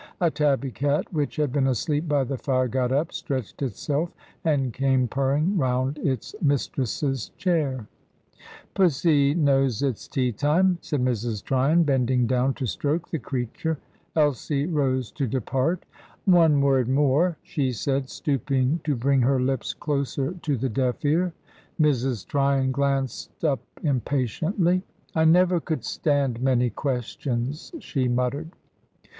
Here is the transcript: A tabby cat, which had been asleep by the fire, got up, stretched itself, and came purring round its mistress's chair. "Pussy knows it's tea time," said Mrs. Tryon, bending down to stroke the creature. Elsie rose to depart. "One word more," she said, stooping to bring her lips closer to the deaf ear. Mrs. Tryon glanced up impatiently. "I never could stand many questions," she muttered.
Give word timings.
A 0.19 0.31
tabby 0.31 0.71
cat, 0.71 1.05
which 1.13 1.35
had 1.35 1.53
been 1.53 1.67
asleep 1.67 2.07
by 2.09 2.23
the 2.23 2.35
fire, 2.39 2.67
got 2.67 2.91
up, 2.91 3.11
stretched 3.13 3.61
itself, 3.61 4.11
and 4.43 4.73
came 4.73 5.07
purring 5.07 5.55
round 5.59 5.99
its 5.99 6.33
mistress's 6.41 7.29
chair. 7.37 7.85
"Pussy 8.73 9.35
knows 9.35 9.83
it's 9.83 10.07
tea 10.07 10.31
time," 10.31 10.79
said 10.81 11.01
Mrs. 11.05 11.43
Tryon, 11.43 11.83
bending 11.83 12.25
down 12.25 12.55
to 12.55 12.65
stroke 12.65 13.09
the 13.11 13.19
creature. 13.19 13.77
Elsie 14.15 14.65
rose 14.65 15.11
to 15.11 15.27
depart. 15.27 15.85
"One 16.25 16.59
word 16.61 16.89
more," 16.89 17.37
she 17.43 17.71
said, 17.71 18.09
stooping 18.09 18.79
to 18.83 18.95
bring 18.95 19.21
her 19.21 19.39
lips 19.39 19.71
closer 19.75 20.31
to 20.33 20.57
the 20.57 20.67
deaf 20.69 21.05
ear. 21.05 21.31
Mrs. 21.79 22.25
Tryon 22.25 22.71
glanced 22.71 23.45
up 23.45 23.61
impatiently. 23.83 24.81
"I 25.13 25.25
never 25.25 25.59
could 25.59 25.83
stand 25.83 26.41
many 26.41 26.71
questions," 26.71 27.71
she 27.77 28.07
muttered. 28.07 28.49